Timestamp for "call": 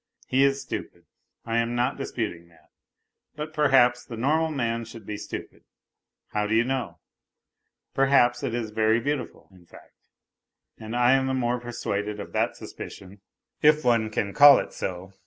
14.33-14.57